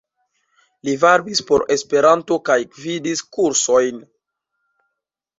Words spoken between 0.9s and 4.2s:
varbis por Esperanto kaj gvidis kursojn.